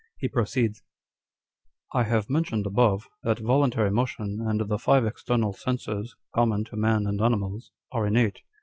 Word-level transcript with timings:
He 0.17 0.27
proceeds 0.27 0.79
â€"" 1.93 1.99
I 1.99 2.03
have 2.05 2.27
mentioned 2.27 2.65
above, 2.65 3.07
that 3.21 3.37
voluntary 3.37 3.91
motion 3.91 4.41
and 4.43 4.59
the 4.61 4.77
Jive 4.79 5.07
external 5.07 5.53
senses, 5.53 6.15
common 6.33 6.63
to 6.63 6.75
man 6.75 7.05
and 7.05 7.21
animals, 7.21 7.71
are 7.91 8.07
innate. 8.07 8.41